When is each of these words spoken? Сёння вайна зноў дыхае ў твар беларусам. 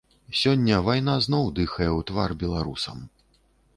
Сёння 0.37 0.79
вайна 0.87 1.13
зноў 1.27 1.45
дыхае 1.59 1.87
ў 1.97 2.11
твар 2.11 2.29
беларусам. 2.45 2.97